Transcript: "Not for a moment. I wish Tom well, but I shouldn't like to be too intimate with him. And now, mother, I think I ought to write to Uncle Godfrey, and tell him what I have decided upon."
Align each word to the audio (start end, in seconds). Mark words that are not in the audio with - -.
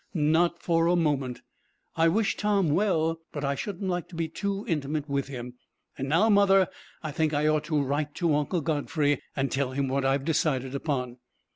"Not 0.15 0.63
for 0.63 0.87
a 0.87 0.95
moment. 0.95 1.43
I 1.95 2.07
wish 2.07 2.35
Tom 2.35 2.69
well, 2.71 3.19
but 3.31 3.45
I 3.45 3.53
shouldn't 3.53 3.87
like 3.87 4.07
to 4.09 4.15
be 4.15 4.27
too 4.27 4.65
intimate 4.67 5.07
with 5.07 5.27
him. 5.27 5.53
And 5.95 6.09
now, 6.09 6.27
mother, 6.27 6.69
I 7.03 7.11
think 7.11 7.35
I 7.35 7.45
ought 7.47 7.65
to 7.65 7.79
write 7.79 8.15
to 8.15 8.33
Uncle 8.33 8.61
Godfrey, 8.61 9.21
and 9.35 9.51
tell 9.51 9.73
him 9.73 9.87
what 9.89 10.03
I 10.03 10.13
have 10.13 10.25
decided 10.25 10.73
upon." 10.73 11.17